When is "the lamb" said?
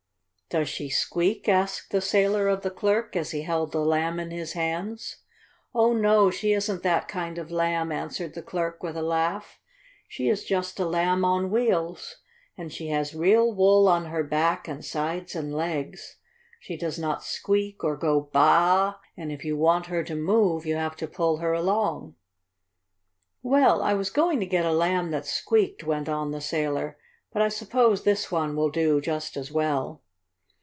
3.71-4.19